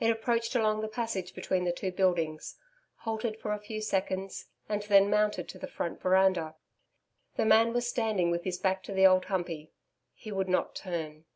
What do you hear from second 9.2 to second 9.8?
Humpey.